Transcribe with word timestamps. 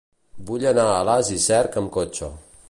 Vull 0.47 0.65
anar 0.69 0.85
a 0.93 0.95
Alàs 1.03 1.31
i 1.37 1.39
Cerc 1.45 1.79
amb 1.83 1.93
cotxe. 1.99 2.33